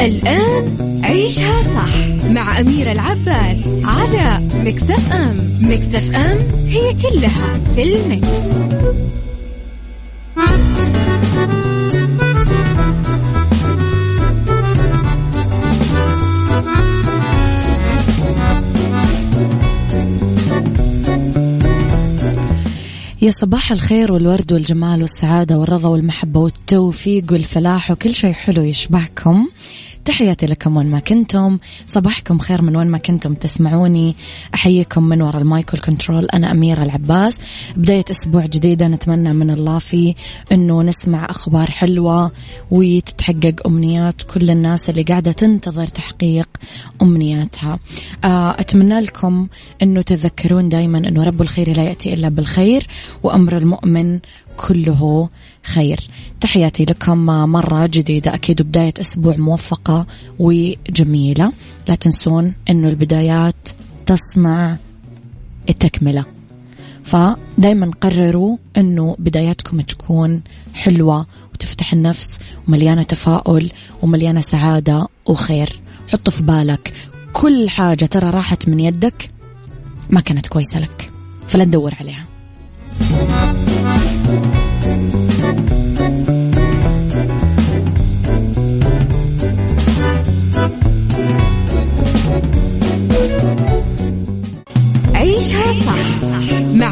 [0.00, 8.28] الآن عيشها صح مع أميرة العباس على مكتف أم مكتف أم هي كلها في المكس.
[23.22, 29.48] يا صباح الخير والورد والجمال والسعادة والرضا والمحبة والتوفيق والفلاح وكل شيء حلو يشبهكم
[30.08, 31.58] تحياتي لكم وين ما كنتم.
[31.86, 34.16] صباحكم خير من وين ما كنتم تسمعوني.
[34.54, 36.26] أحييكم من وراء المايك والكنترول.
[36.26, 37.38] أنا أميرة العباس.
[37.76, 40.14] بداية أسبوع جديدة نتمنى من الله فيه
[40.52, 42.32] أنه نسمع أخبار حلوة
[42.70, 46.48] وتتحقق أمنيات كل الناس اللي قاعدة تنتظر تحقيق
[47.02, 47.78] أمنياتها.
[48.24, 49.46] آه، أتمنى لكم
[49.82, 52.86] أنه تتذكرون دايما أنه رب الخير لا يأتي إلا بالخير
[53.22, 54.18] وأمر المؤمن
[54.66, 55.28] كله
[55.62, 56.00] خير.
[56.40, 60.06] تحياتي لكم مرة جديدة أكيد بداية أسبوع موفقة
[60.38, 61.52] وجميلة.
[61.88, 63.68] لا تنسون أنه البدايات
[64.06, 64.76] تصنع
[65.68, 66.24] التكملة.
[67.04, 70.42] فدايما قرروا أنه بداياتكم تكون
[70.74, 73.70] حلوة وتفتح النفس ومليانة تفاؤل
[74.02, 75.80] ومليانة سعادة وخير.
[76.12, 76.92] حط في بالك
[77.32, 79.30] كل حاجة ترى راحت من يدك
[80.10, 81.10] ما كانت كويسة لك.
[81.48, 82.24] فلا تدور عليها.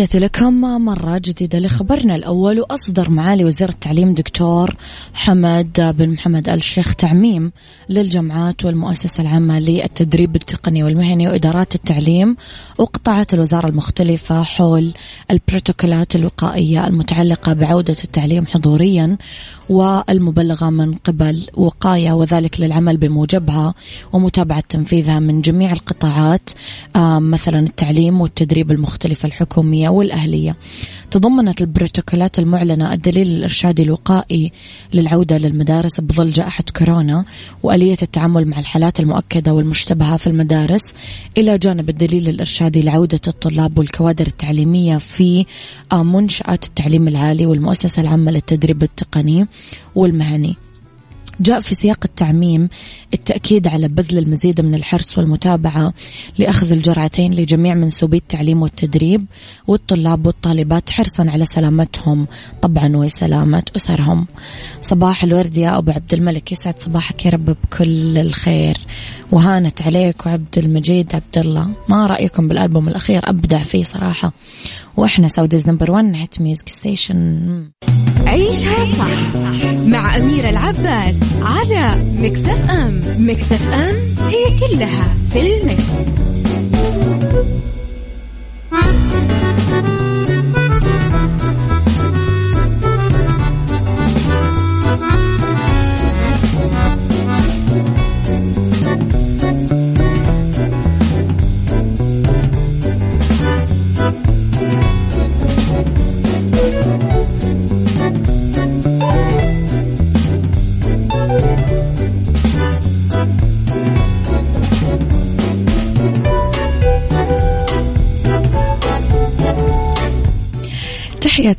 [0.00, 0.60] تحياتي لكم.
[0.60, 4.74] مرة جديدة لخبرنا الأول وأصدر معالي وزير التعليم دكتور
[5.14, 7.52] حمد بن محمد الشيخ تعميم
[7.88, 12.36] للجامعات والمؤسسة العامة للتدريب التقني والمهني وإدارات التعليم
[12.78, 14.92] وقطاعات الوزارة المختلفة حول
[15.30, 19.16] البروتوكولات الوقائية المتعلقة بعودة التعليم حضوريا
[19.70, 23.74] والمبلغة من قبل وقاية وذلك للعمل بموجبها
[24.12, 26.50] ومتابعة تنفيذها من جميع القطاعات
[27.34, 30.56] مثلا التعليم والتدريب المختلفة الحكومية والأهلية.
[31.10, 34.52] تضمنت البروتوكولات المعلنة الدليل الإرشادي الوقائي
[34.94, 37.24] للعودة للمدارس بظل جائحة كورونا
[37.62, 40.82] وآلية التعامل مع الحالات المؤكدة والمشتبهة في المدارس
[41.38, 45.46] إلى جانب الدليل الإرشادي لعودة الطلاب والكوادر التعليمية في
[45.92, 49.46] منشآت التعليم العالي والمؤسسة العامة للتدريب التقني
[49.94, 50.56] والمهني.
[51.40, 52.68] جاء في سياق التعميم
[53.14, 55.92] التأكيد على بذل المزيد من الحرص والمتابعة
[56.38, 59.26] لأخذ الجرعتين لجميع منسوبي التعليم والتدريب
[59.66, 62.26] والطلاب والطالبات حرصا على سلامتهم
[62.62, 64.26] طبعا وسلامة أسرهم.
[64.82, 66.52] صباح الورد يا أبو عبد الملك.
[66.52, 68.76] يسعد صباحك يا رب بكل الخير.
[69.32, 71.70] وهانت عليك وعبد المجيد عبد الله.
[71.88, 74.32] ما رأيكم بالألبوم الأخير؟ أبدع فيه صراحة.
[74.96, 77.40] وإحنا Saudi's number 1 hit music station
[78.26, 79.36] عيشها صح
[79.86, 83.96] مع أميرة العباس على مكتف أم مكتف أم
[84.28, 86.20] هي كلها في المكس.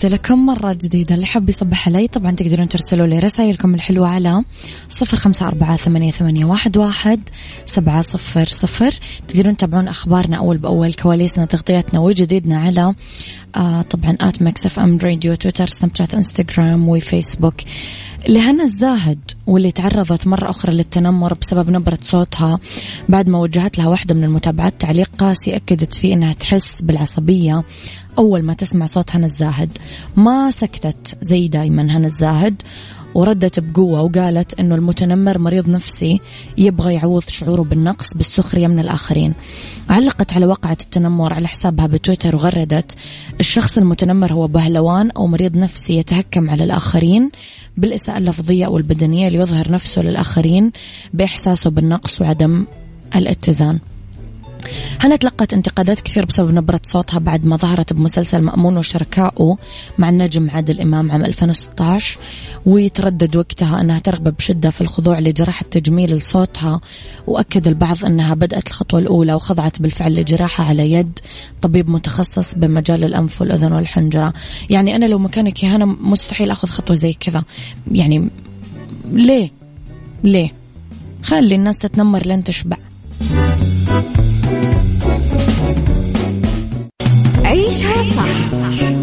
[0.01, 1.15] تحياتي لكم مرة جديدة.
[1.15, 4.43] اللي حاب يصبح علي طبعا تقدرون ترسلوا لي رسائلكم الحلوة على
[4.89, 7.19] صفر خمسة أربعة ثمانية, ثمانية واحد, واحد
[7.65, 8.93] سبعة صفر صفر.
[9.27, 12.95] تقدرون تتابعون أخبارنا أول بأول كواليسنا تغطياتنا وجديدنا على
[13.55, 17.55] آه طبعا at Mix FM Radio تويتر سناب شات إنستغرام وفيسبوك.
[18.29, 22.59] لهنا الزاهد واللي تعرضت مرة أخرى للتنمر بسبب نبرة صوتها
[23.09, 27.63] بعد ما وجهت لها واحدة من المتابعات تعليق قاسي أكدت فيه أنها تحس بالعصبية
[28.17, 29.77] أول ما تسمع صوت هنا الزاهد.
[30.15, 32.61] ما سكتت زي دايما هنا الزاهد.
[33.15, 36.19] وردت بقوة وقالت أنه المتنمر مريض نفسي
[36.57, 39.33] يبغى يعوض شعوره بالنقص بالسخرية من الآخرين.
[39.89, 42.95] علقت على وقعة التنمر على حسابها بتويتر وغردت
[43.39, 47.29] الشخص المتنمر هو بهلوان أو مريض نفسي يتهكم على الآخرين
[47.77, 50.71] بالإساءة اللفظية أو البدنية ليظهر نفسه للآخرين
[51.13, 52.65] بإحساسه بالنقص وعدم
[53.15, 53.79] الاتزان.
[54.99, 59.57] هنا تلقت انتقادات كثير بسبب نبرة صوتها بعد ما ظهرت بمسلسل مأمون وشركائه
[59.97, 62.19] مع النجم عادل إمام عام 2016
[62.65, 66.81] ويتردد وقتها أنها ترغب بشدة في الخضوع لجراحة تجميل لصوتها
[67.27, 71.19] وأكد البعض أنها بدأت الخطوة الأولى وخضعت بالفعل لجراحة على يد
[71.61, 74.33] طبيب متخصص بمجال الأنف والأذن والحنجرة.
[74.69, 77.43] يعني أنا لو مكانك يا هنا مستحيل أخذ خطوة زي كذا.
[77.91, 78.29] يعني
[79.11, 79.51] ليه؟
[80.23, 80.53] ليه؟
[81.23, 82.77] خلي الناس تتنمر لين تشبع.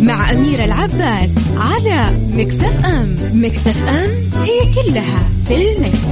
[0.09, 2.03] مع أميرة العباس على
[2.33, 4.11] مكتف أم مكتف أم
[4.43, 6.09] هي كلها في المكس.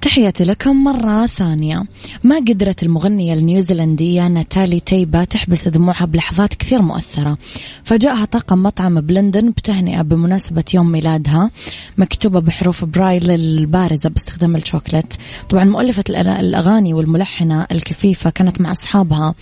[0.00, 1.82] تحياتي لكم مرة ثانية
[2.28, 7.38] ما قدرت المغنية النيوزيلندية ناتالي تيبا تحبس دموعها بلحظات كثير مؤثرة.
[7.84, 11.50] ففاجأها طاقم مطعم بلندن بتهنئة بمناسبة يوم ميلادها
[11.98, 15.12] مكتوبة بحروف برايل البارزة باستخدام الشوكلت
[15.48, 19.34] طبعا مؤلفة الأغاني والملحنة الكفيفة كانت مع أصحابها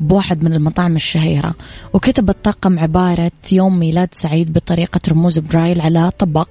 [0.00, 1.54] بواحد من المطاعم الشهيرة.
[1.92, 6.48] وكتب الطاقم عبارة يوم ميلاد سعيد بطريقة رموز برايل على طبق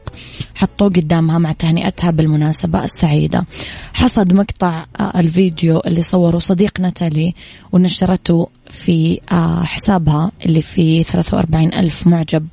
[0.55, 3.45] حطوه قدامها مع تهنئتها بالمناسبة السعيدة.
[3.93, 4.85] حصد مقطع
[5.15, 7.33] الفيديو اللي صوره صديق ناتالي
[7.71, 12.47] ونشرته في آه، حسابها اللي فيه 43 ألف معجب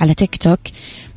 [0.00, 0.60] على تيك توك.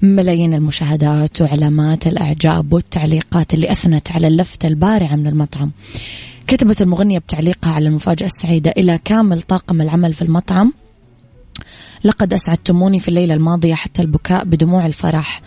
[0.02, 5.72] ملايين المشاهدات وعلامات الإعجاب والتعليقات اللي أثنت على اللفتة البارعة من المطعم.
[6.48, 10.74] كتبت المغنية بتعليقها على المفاجأة السعيدة إلى كامل طاقم العمل في المطعم.
[12.04, 15.42] لقد أسعدتموني في الليلة الماضية حتى البكاء بدموع الفرح.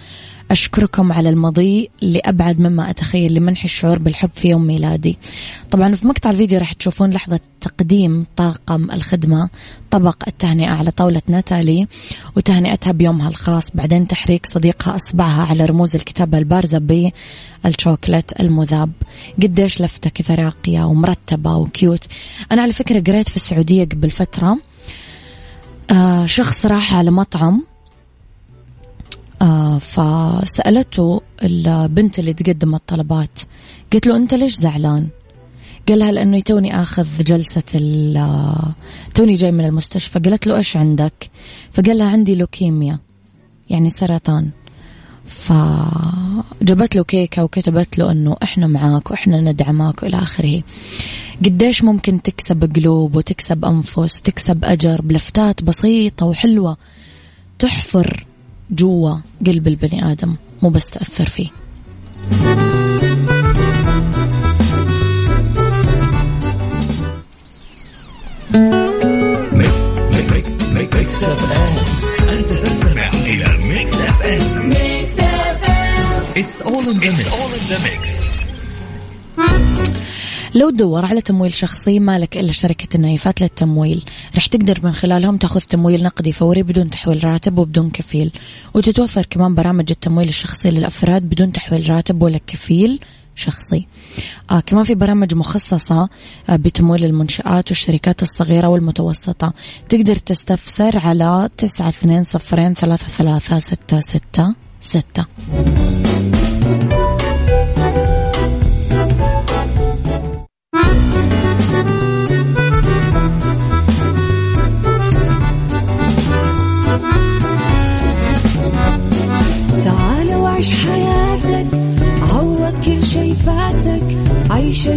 [0.51, 5.19] أشكركم على المضي لأبعد مما أتخيل لمنح الشعور بالحب في يوم ميلادي.
[5.71, 9.49] طبعا في مقطع الفيديو راح تشوفون لحظة تقديم طاقم الخدمة
[9.91, 11.87] طبق التهنئة على طاولة ناتالي
[12.37, 13.71] وتهنئتها بيومها الخاص.
[13.75, 16.79] بعدين تحريك صديقها أصبعها على رموز الكتابة البارزة
[17.65, 18.93] بالشوكلت المذاب.
[19.43, 22.05] قديش لفتة كذا راقية ومرتبة وكيوت.
[22.53, 24.59] أنا على فكرة قريت في السعودية قبل فترة
[25.91, 27.63] آه شخص راح على مطعم
[29.43, 33.39] آه فسألته البنت اللي تقدم الطلبات
[33.93, 35.09] قلت له أنت ليش زعلان؟
[35.89, 37.63] قال لها لأنه توني أخذ جلسة
[39.15, 40.19] توني جاي من المستشفى.
[40.19, 41.31] قالت له إيش عندك؟
[41.73, 42.99] فقال لها عندي لوكيميا
[43.71, 44.51] يعني سرطان.
[45.27, 50.63] فجابت له كيكة وكتبت له أنه إحنا معاك وإحنا ندعمك وإلى آخره.
[51.45, 56.77] قديش ممكن تكسب قلوب وتكسب أنفس وتكسب أجر؟ بلفتات بسيطة وحلوة
[57.59, 58.27] تحفر.
[58.71, 61.49] جوا قلب البني آدم مو بس تأثر فيه.
[74.01, 77.01] F M Mix FM it's all in
[77.69, 78.19] the mix
[80.55, 84.05] لو تدور على تمويل شخصي مالك إلا شركة النايفات للتمويل
[84.37, 88.33] رح تقدر من خلالهم تأخذ تمويل نقدي فوري بدون تحويل راتب وبدون كفيل.
[88.75, 93.01] وتتوفر كمان برامج التمويل الشخصي للأفراد بدون تحويل راتب ولا كفيل
[93.35, 93.87] شخصي.
[94.51, 96.09] آه كمان في برامج مخصصة
[96.49, 99.53] آه بتمويل المنشآت والشركات الصغيرة والمتوسطة.
[99.89, 105.25] تقدر تستفسر على تسعة اثنين صفرين ثلاثة ثلاثة ستة ستة ستة.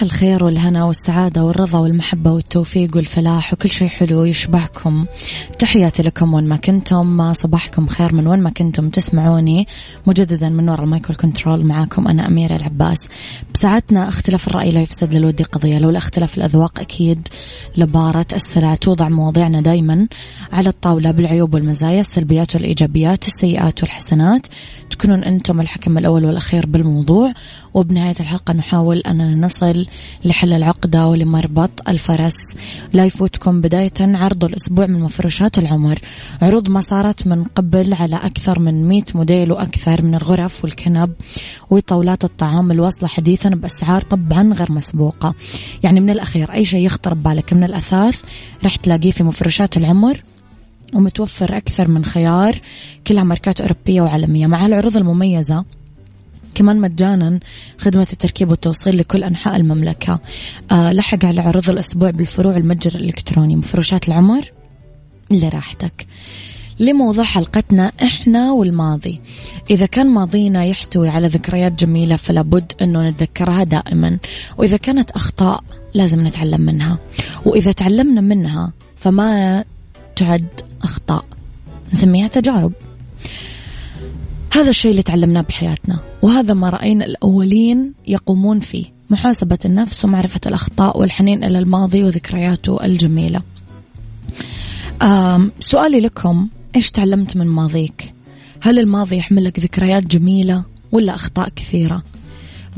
[0.00, 5.06] صباح الخير والهنا والسعادة والرضا والمحبة والتوفيق والفلاح وكل شيء حلو يشبعكم
[5.58, 7.32] تحياتي لكم وين ما كنتم.
[7.32, 9.66] صباحكم خير من وين ما كنتم تسمعوني.
[10.06, 12.98] مجددا من وراء ال mic وال control معاكم أنا أميرة العباس.
[13.54, 15.78] بساعتنا اختلاف الرأي لا يفسد للود قضية.
[15.78, 17.28] لولا اختلاف الأذواق أكيد
[17.76, 20.08] لبارت السلع توضع مواضيعنا دايما
[20.52, 24.46] على الطاولة بالعيوب والمزايا السلبيات والإيجابيات السيئات والحسنات.
[24.90, 27.32] تكونون أنتم الحكم الأول والأخير بالموضوع
[27.74, 29.86] وبنهاية الحلقة نحاول أننا نصل
[30.24, 32.36] لحل العقدة ولمربط الفرس.
[32.92, 35.98] لا يفوتكم بداية عرض الأسبوع من مفروشات العمر.
[36.42, 41.12] عروض ما صارت من قبل على أكثر من 100 موديل وأكثر من الغرف والكنب
[41.70, 45.34] وطاولات الطعام الواصلة حديثا بأسعار طبعا غير مسبوقة.
[45.82, 48.20] يعني من الأخير أي شيء يخطر ببالك من الأثاث
[48.64, 50.22] راح تلاقيه في مفروشات العمر.
[50.94, 52.60] ومتوفر أكثر من خيار
[53.06, 55.64] كلها ماركات أوروبية وعالمية مع العروض المميزة
[56.54, 57.40] كمان مجانا
[57.78, 60.20] خدمة التركيب والتوصيل لكل أنحاء المملكة.
[60.70, 64.50] أه لحق على عروض الأسبوع بالفروع المتجر الإلكتروني مفروشات العمر
[65.30, 66.06] لراحتك.
[66.80, 69.20] لموضوع حلقتنا إحنا والماضي.
[69.70, 74.18] إذا كان ماضينا يحتوي على ذكريات جميلة فلا بد أنه نتذكرها دائما.
[74.58, 76.98] وإذا كانت أخطاء لازم نتعلم منها.
[77.46, 79.64] وإذا تعلمنا منها فما
[80.20, 80.46] تعد
[80.82, 81.24] أخطاء
[81.92, 82.72] نسميها تجارب.
[84.52, 91.00] هذا الشيء اللي تعلمناه بحياتنا وهذا ما رأينا الأولين يقومون فيه محاسبة النفس ومعرفة الأخطاء
[91.00, 93.42] والحنين إلى الماضي وذكرياته الجميلة.
[95.60, 98.12] سؤالي لكم إيش تعلمت من ماضيك؟
[98.60, 102.02] هل الماضي يحمل لك ذكريات جميلة ولا أخطاء كثيرة؟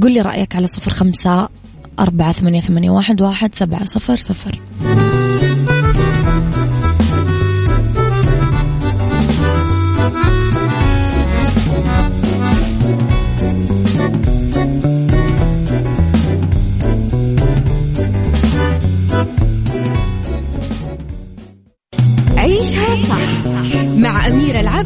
[0.02, 1.48] قل لي رأيك على صفر خمسة
[1.98, 4.60] أربعة ثمانية, ثمانية واحد, واحد سبعة صفر صفر.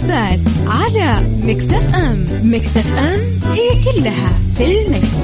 [0.05, 3.21] العباس على مكتف أم مكتف أم
[3.53, 5.17] هي كلها في المكس.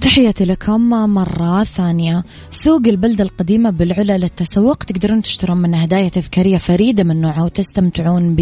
[0.00, 2.24] تحياتي لكم مرة ثانية.
[2.50, 8.36] سوق البلدة القديمة بالعلا للتسوق تقدرون تشترون منها هدايا تذكارية فريدة من نوعها وتستمتعون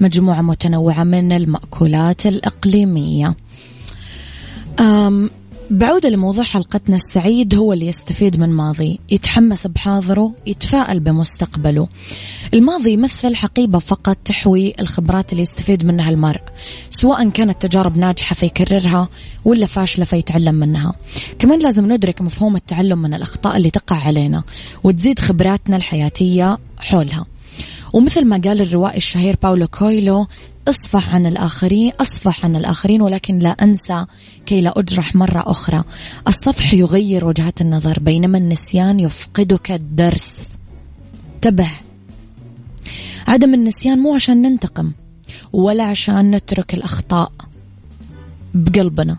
[0.00, 3.34] بمجموعة متنوعة من المأكولات الإقليمية.
[5.70, 11.88] بعودة لموضوع حلقتنا السعيد هو اللي يستفيد من ماضي يتحمس بحاضره يتفائل بمستقبله.
[12.54, 16.42] الماضي يمثل حقيبة فقط تحوي الخبرات اللي يستفيد منها المرء
[16.90, 19.08] سواء كانت تجارب ناجحة فيكررها
[19.44, 20.94] ولا فاشلة فيتعلم منها.
[21.38, 24.42] كمان لازم ندرك مفهوم التعلم من الأخطاء اللي تقع علينا
[24.84, 27.26] وتزيد خبراتنا الحياتية حولها.
[27.92, 30.26] ومثل ما قال الروائي الشهير باولو كويلو
[30.68, 34.04] اصفح عن الآخرين أصفح عن الآخرين ولكن لا أنسى
[34.46, 35.84] كي لا أجرح مرة أخرى.
[36.28, 40.32] الصفح يغير وجهات النظر بينما النسيان يفقدك الدرس.
[41.34, 41.70] انتبه.
[43.26, 44.92] عدم النسيان مو عشان ننتقم
[45.52, 47.32] ولا عشان نترك الأخطاء
[48.54, 49.16] بقلبنا.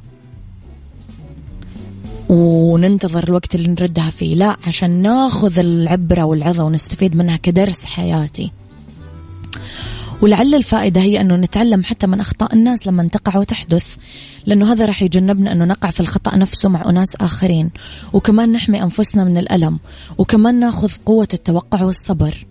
[2.29, 8.51] وننتظر الوقت اللي نردها فيه لا عشان ناخذ العبرة والعظة ونستفيد منها كدرس حياتي.
[10.23, 13.95] ولعل الفائدة هي أنه نتعلم حتى من أخطاء الناس لما تقع وتحدث
[14.45, 17.69] لأنه هذا راح يجنبنا أنه نقع في الخطأ نفسه مع أناس آخرين.
[18.13, 19.79] وكمان نحمي أنفسنا من الألم
[20.17, 22.45] وكمان ناخذ قوة التوقع والصبر.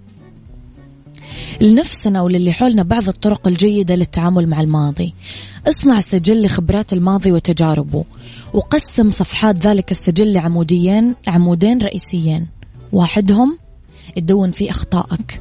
[1.60, 5.14] لنفسنا وللي حولنا بعض الطرق الجيدة للتعامل مع الماضي.
[5.68, 8.04] اصنع سجل لخبرات الماضي وتجاربه
[8.54, 12.46] وقسم صفحات ذلك السجل لعموديين عمودين رئيسيين.
[12.92, 13.58] واحدهم
[14.16, 15.40] تدون فيه أخطائك.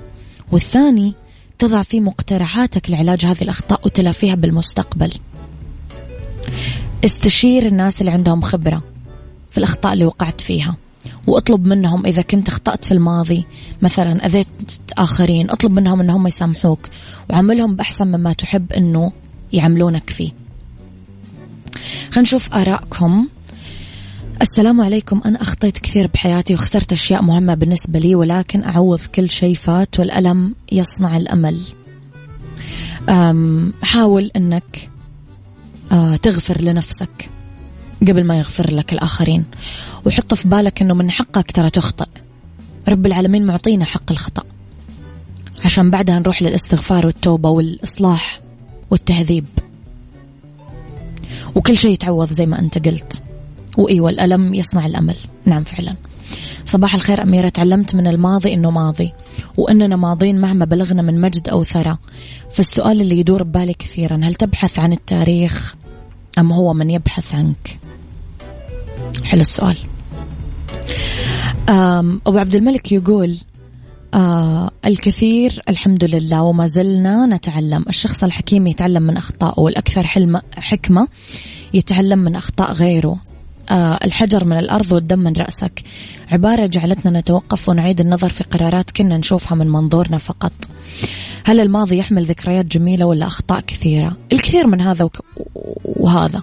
[0.52, 1.14] والثاني
[1.62, 5.14] تضع فيه مقترحاتك لعلاج هذه الأخطاء وتلافيها بالمستقبل.
[7.06, 8.84] استشير الناس اللي عندهم خبرة
[9.52, 10.78] في الأخطاء اللي وقعت فيها
[11.28, 13.46] وأطلب منهم إذا كنت أخطأت في الماضي
[13.82, 14.48] مثلا أذيت
[14.98, 16.90] آخرين أطلب منهم أنهم يسامحوك
[17.30, 19.12] وعملهم بأحسن مما تحب أنه
[19.54, 20.32] يعملونك فيه.
[22.10, 23.28] خلينا نشوف آرائكم.
[24.42, 25.22] السلام عليكم.
[25.26, 30.56] أنا أخطيت كثير بحياتي وخسرت أشياء مهمة بالنسبة لي ولكن أعوض كل شيء فات والألم
[30.72, 31.62] يصنع الأمل.
[33.84, 34.90] حاول أنك
[35.92, 37.30] آه، تغفر لنفسك
[38.02, 39.46] قبل ما يغفر لك الآخرين
[40.06, 42.08] وحط في بالك أنه من حقك ترى تخطئ.
[42.88, 44.44] رب العالمين معطينا حق الخطأ.
[45.66, 48.40] عشان بعدها نروح للاستغفار والتوبة والإصلاح
[48.92, 49.46] والتهذيب.
[51.56, 53.24] وكل شيء يتعوض زي ما أنت قلت.
[53.78, 55.16] وإيوة الألم يصنع الأمل.
[55.46, 55.96] نعم فعلا.
[56.66, 57.50] صباح الخير أميرة.
[57.50, 59.14] تعلمت من الماضي أنه ماضي
[59.58, 61.98] وأننا ماضين مهما بلغنا من مجد أو ثرى.
[62.52, 65.76] فالسؤال اللي يدور ببالي كثيرا هل تبحث عن التاريخ
[66.38, 67.80] أم هو من يبحث عنك؟
[69.24, 69.78] حلو السؤال.
[72.28, 73.38] أبو عبد الملك يقول
[74.14, 77.86] آه الكثير الحمد لله وما زلنا نتعلم.
[77.90, 81.08] الشخص الحكيم يتعلم من أخطائه والأكثر حلم حكمة
[81.74, 83.20] يتعلم من أخطاء غيره.
[83.72, 85.84] الحجر من الأرض والدم من رأسك.
[86.32, 90.52] عبارة جعلتنا نتوقف ونعيد النظر في قرارات كنا نشوفها من منظورنا فقط.
[91.46, 95.10] هل الماضي يحمل ذكريات جميلة ولا أخطاء كثيرة؟ الكثير من هذا
[95.86, 96.42] وهذا.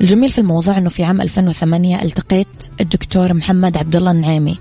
[0.00, 2.46] الجميل في الموضوع أنه في عام 2008 التقيت
[2.80, 4.58] الدكتور محمد عبد الله النعيمي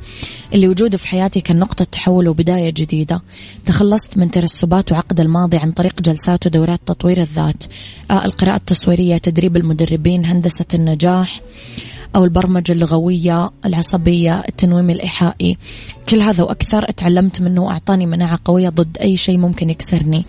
[0.54, 3.22] اللي وجوده في حياتي كان نقطة تحول وبداية جديدة.
[3.66, 7.64] تخلصت من ترسبات وعقد الماضي عن طريق جلسات ودورات تطوير الذات
[8.12, 11.42] آه القراءة التصويرية تدريب المدربين هندسة النجاح
[12.16, 15.58] أو البرمجة اللغوية العصبية التنويم الإيحائي
[16.10, 20.26] كل هذا وأكثر تعلمت منه وأعطاني مناعة قوية ضد أي شيء ممكن يكسرني.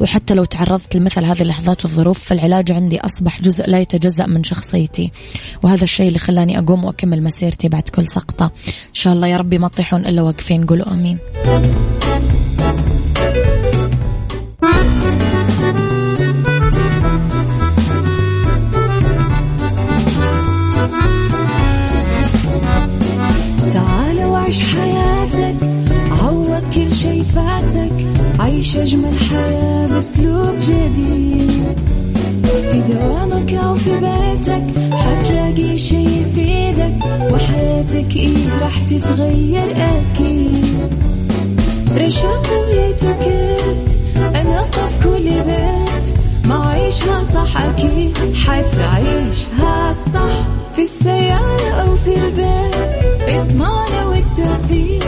[0.00, 5.12] وحتى لو تعرضت لمثل هذه اللحظات والظروف فالعلاج عندي أصبح جزء لا يتجزأ من شخصيتي.
[5.62, 8.44] وهذا الشيء اللي خلاني أقوم وأكمل مسيرتي بعد كل سقطة.
[8.66, 11.18] إن شاء الله يا ربي ما تطيحون إلا واقفين قولوا أمين.
[34.36, 36.94] في بيتك حتلاقي شي يفيدك
[37.32, 40.96] وحياتك إيه راح تتغير أكيد.
[41.96, 43.96] رشاق ويتوكيت
[44.34, 46.18] أنا قف كل بيت.
[46.48, 50.46] ما عيشها صح أكيد حتعيشها صح.
[50.76, 55.04] في السيارة أو في البيت إضمعنا والتوفيق.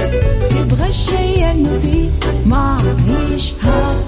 [0.50, 2.10] تبغى الشيء المفيد
[2.46, 4.07] ما عيشها صح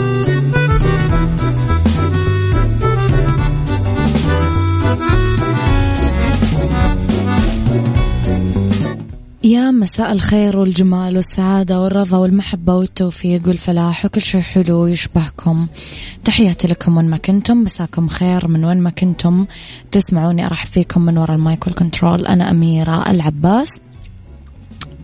[9.51, 15.67] يا مساء الخير والجمال والسعادة والرضا والمحبة والتوفيق والفلاح وكل شيء حلو يشبهكم.
[16.23, 19.45] تحياتي لكم وين ما كنتم مساكم خير من وين ما كنتم.
[19.91, 22.25] تسمعوني أرحب فيكم من وراء ال mic وال control.
[22.27, 23.79] أنا أميرة العباس.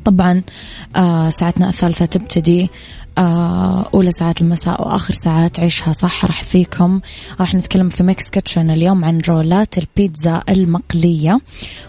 [0.05, 0.41] طبعا
[0.95, 2.69] آه ساعتنا الثالثة تبتدي.
[3.93, 6.25] أولى ساعات المساء وآخر ساعات عيشها صح.
[6.25, 7.01] راح فيكم
[7.39, 11.39] راح نتكلم في Mix Kitchen اليوم عن رولات البيتزا المقلية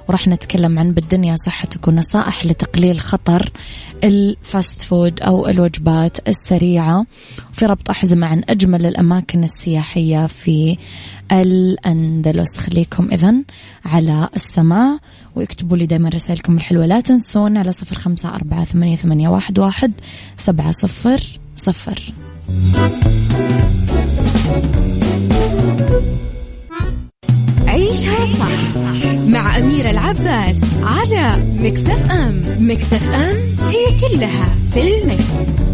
[0.09, 3.53] وراح نتكلم عن بالدنيا صحتك ونصائح لتقليل خطر
[4.05, 7.07] ال fast food أو الوجبات السريعة
[7.53, 10.77] في ربط أحزمة عن أجمل الأماكن السياحية في
[11.33, 12.57] الأندلس.
[12.57, 13.45] خليكم إذن
[13.85, 14.99] على السماع
[15.37, 16.87] واكتبوا لي دائما رسائلكم الحلوة.
[16.87, 19.93] لا تنسون على صفر خمسة أربعة ثمانية, ثمانية واحد, واحد
[20.37, 22.13] سبعة صفر صفر.
[27.67, 28.77] عيشها صح
[29.29, 32.43] مع أميرة العباس على مكتف أم.
[32.59, 33.37] مكتف أم
[33.69, 35.68] هي كلها في ال mix.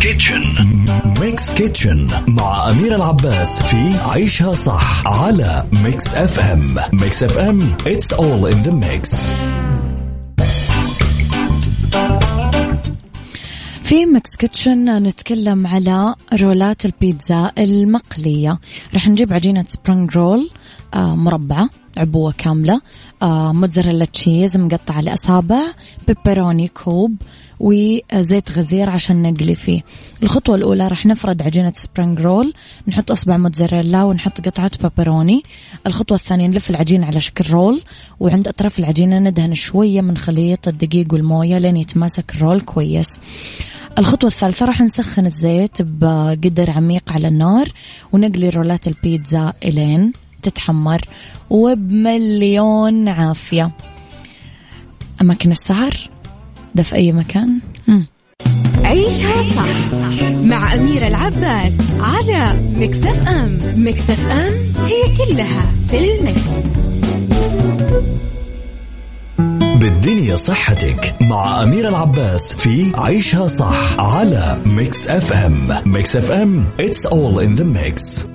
[0.00, 0.42] Kitchen
[1.20, 8.52] Mix Kitchen مع أميرة العباس في عيشها صح على Mix FM Mix FM it's all
[8.52, 9.16] in the mix.
[13.82, 18.58] في Mix Kitchen نتكلم على رولات البيتزا المقلية.
[18.94, 20.50] رح نجيب عجينة spring roll
[20.94, 22.80] آه، مربعة عبوة كاملة
[23.22, 25.62] آه، mozzarella cheese مقطعة لأصابع
[26.08, 27.16] pepperoni كوب
[27.60, 29.82] وزيت غزير عشان نقلي فيه.
[30.22, 32.54] الخطوة الأولى راح نفرد عجينة spring roll
[32.88, 35.42] نحط أصبع موتزاريلا ونحط قطعة pepperoni
[35.86, 37.80] الخطوة الثانية نلف العجينة على شكل roll
[38.20, 43.08] وعند أطراف العجينة ندهن شوية من خليط الدقيق والموية لين يتماسك ال roll كويس.
[43.98, 47.68] الخطوة الثالثة راح نسخن الزيت بقدر عميق على النار
[48.12, 51.00] ونقلي رولات البيتزا إلين تتحمر
[51.50, 53.70] وبمليون عافية.
[55.20, 56.10] أماكن السهر؟
[56.74, 58.06] ده في أي مكان مم.
[58.84, 59.94] عيشها صح
[60.42, 62.44] مع أميرة العباس على
[62.76, 64.52] Mix FM Mix FM
[64.86, 66.50] هي كلها في ال mix.
[69.80, 77.38] بالدنيا صحتك مع أميرة العباس في عيشها صح على Mix FM Mix FM it's all
[77.46, 78.26] in the mix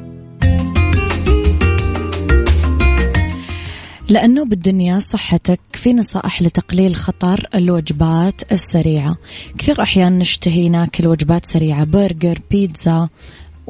[4.09, 9.17] لأنه بالدنيا صحتك في نصائح لتقليل خطر الوجبات السريعة.
[9.57, 13.09] كثير أحيان نشتهي ناكل وجبات سريعة برجر بيتزا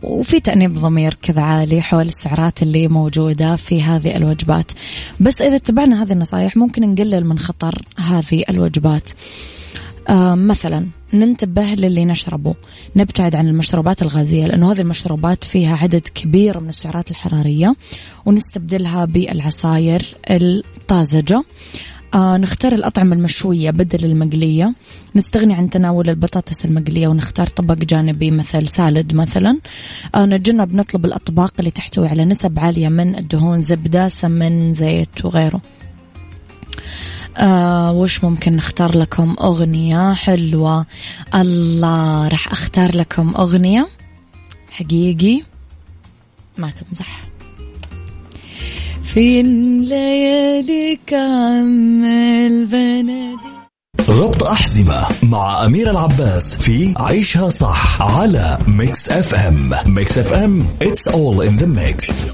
[0.03, 4.71] وفي تأنيب ضمير كذا عالي حول السعرات اللي موجودة في هذه الوجبات.
[5.19, 9.09] بس إذا اتبعنا هذه النصائح ممكن نقلل من خطر هذه الوجبات.
[10.35, 12.55] مثلا ننتبه للي نشربه.
[12.95, 17.75] نبتعد عن المشروبات الغازية لأنه هذه المشروبات فيها عدد كبير من السعرات الحرارية
[18.25, 21.43] ونستبدلها بالعصاير الطازجة.
[22.13, 24.73] آه نختار الأطعمة المشوية بدل المقلية.
[25.15, 29.59] نستغني عن تناول البطاطس المقلية ونختار طبق جانبي مثل سالد مثلا.
[30.15, 35.61] آه نتجنب نطلب الأطباق اللي تحتوي على نسب عالية من الدهون زبدة سمن زيت وغيره.
[37.37, 40.85] آه وش ممكن نختار لكم أغنية حلوة؟
[41.35, 43.87] الله راح أختار لكم أغنية.
[44.71, 45.41] حقيقي؟
[46.57, 47.25] ما تمزح.
[49.03, 49.41] في
[49.81, 52.05] ليالي كم
[52.45, 53.35] البنادي
[54.09, 60.67] ربط أحزمة مع أمير العباس في عيشها صح على ميكس اف ام ميكس اف ام
[60.83, 62.31] it's all in the mix.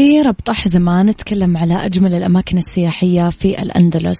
[0.00, 4.18] في ربط أحزمة نتكلم على أجمل الأماكن السياحية في الأندلس.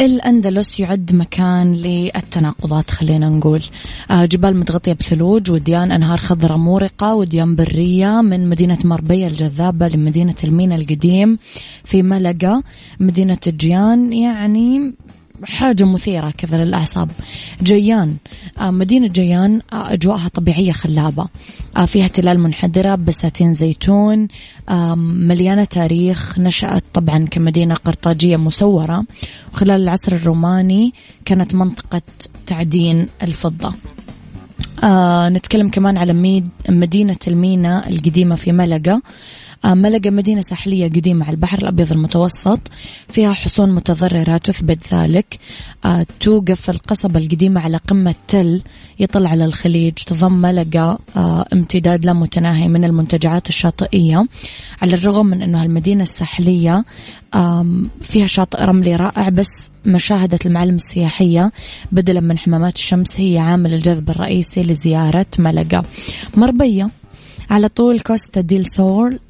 [0.00, 3.62] الأندلس يعد مكان للتناقضات خلينا نقول.
[4.10, 10.34] آه، جبال متغطية بثلوج وديان أنهار خضراء مورقة وديان برية من مدينة مربية الجذابة لمدينة
[10.44, 11.38] المينا القديم
[11.84, 12.62] في ملقا.
[13.00, 14.94] مدينة الجيان يعني
[15.44, 17.10] حاجة مثيرة كذا للأعصاب.
[17.62, 18.16] جيان
[18.58, 21.28] آه، مدينة جيان آه، أجواءها طبيعية خلابة.
[21.76, 24.28] آه، فيها تلال منحدرة بساتين زيتون
[24.98, 26.38] مليانة تاريخ.
[26.38, 29.04] نشأت طبعا كمدينة قرطاجية مسورة
[29.52, 30.94] وخلال العصر الروماني.
[31.24, 32.02] كانت منطقة
[32.46, 33.74] تعدين الفضة.
[35.28, 39.00] نتكلم كمان على مدينة المينا القديمة في ملقا.
[39.64, 42.60] ملقا مدينة ساحلية قديمة على البحر الأبيض المتوسط.
[43.08, 45.38] فيها حصون متضررة تثبت ذلك.
[45.84, 48.62] آه، توقف القصبة القديمة على قمة تل
[49.00, 49.92] يطل على الخليج.
[49.92, 54.26] تضم ملقا آه، امتداد لا متناهي من المنتجعات الشاطئية.
[54.82, 56.84] على الرغم من أنه المدينة الساحلية
[58.02, 59.48] فيها شاطئ رملي رائع بس
[59.86, 61.52] مشاهدة المعالم السياحية
[61.92, 65.82] بدلا من حمامات الشمس هي عامل الجذب الرئيسي لزيارة ملقا
[66.36, 66.88] مربية
[67.50, 69.27] على طول كوستا ديل سول آه،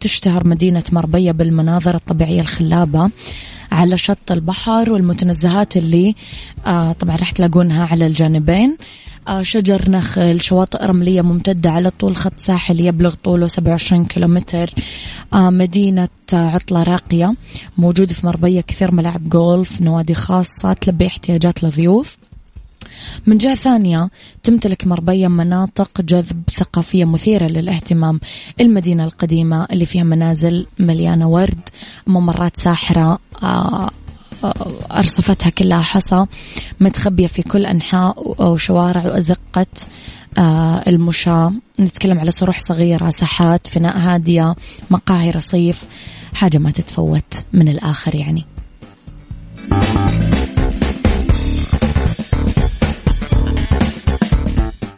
[0.00, 3.10] تشتهر مدينة مربية بالمناظر الطبيعية الخلابة
[3.72, 6.14] على شط البحر والمتنزهات اللي
[6.66, 8.76] آه، طبعا راح تلاقونها على الجانبين.
[9.28, 14.70] آه، شجر نخل شواطئ رملية ممتدة على طول خط ساحل يبلغ طوله 27 كيلومتر.
[15.34, 17.34] مدينة عطلة راقية
[17.78, 22.16] موجود في مربية كثير ملاعب جولف نوادي خاصة تلبي احتياجات الضيوف
[23.26, 24.08] من جهة ثانية
[24.42, 28.20] تمتلك مربية مناطق جذب ثقافية مثيرة للاهتمام
[28.60, 31.60] المدينة القديمة اللي فيها منازل مليانة ورد
[32.06, 33.90] ممرات ساحرة آه،
[34.44, 36.26] آه، أرصفتها كلها حصى
[36.80, 39.66] متخبية في كل أنحاء وشوارع وأزقة
[40.38, 41.52] آه، المشاة.
[41.80, 44.54] نتكلم على صروح صغيرة ساحات فناء هادية
[44.90, 45.84] مقاهي رصيف
[46.34, 48.44] حاجة ما تتفوت من الآخر يعني.